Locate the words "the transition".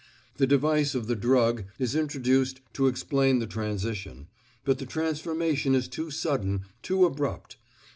3.37-4.29